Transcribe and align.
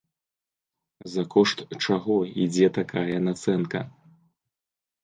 За 1.15 1.25
кошт 1.35 1.57
чаго 1.85 2.17
ідзе 2.45 2.67
такая 2.79 3.17
нацэнка? 3.31 3.79